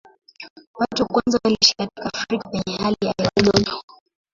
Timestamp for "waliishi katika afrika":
1.45-2.49